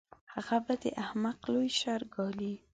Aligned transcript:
هغه 0.33 0.57
به 0.65 0.73
د 0.83 0.85
احمق 1.03 1.39
لوی 1.53 1.69
شر 1.79 2.01
ګالي. 2.13 2.53